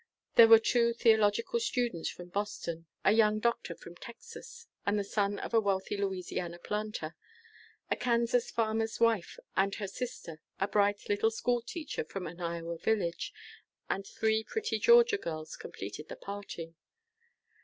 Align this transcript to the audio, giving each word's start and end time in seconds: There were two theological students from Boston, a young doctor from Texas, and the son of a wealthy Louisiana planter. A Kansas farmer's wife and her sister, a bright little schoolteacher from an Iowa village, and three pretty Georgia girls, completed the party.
There 0.33 0.47
were 0.47 0.57
two 0.57 0.93
theological 0.93 1.59
students 1.59 2.09
from 2.09 2.29
Boston, 2.29 2.87
a 3.05 3.11
young 3.11 3.37
doctor 3.37 3.75
from 3.75 3.95
Texas, 3.97 4.65
and 4.83 4.97
the 4.97 5.03
son 5.03 5.37
of 5.37 5.53
a 5.53 5.61
wealthy 5.61 5.95
Louisiana 5.95 6.57
planter. 6.57 7.15
A 7.91 7.95
Kansas 7.95 8.49
farmer's 8.49 8.99
wife 8.99 9.37
and 9.55 9.75
her 9.75 9.85
sister, 9.87 10.41
a 10.59 10.67
bright 10.67 11.07
little 11.07 11.29
schoolteacher 11.29 12.03
from 12.03 12.25
an 12.25 12.41
Iowa 12.41 12.79
village, 12.79 13.31
and 13.91 14.03
three 14.07 14.43
pretty 14.43 14.79
Georgia 14.79 15.17
girls, 15.19 15.55
completed 15.55 16.07
the 16.09 16.15
party. 16.15 16.73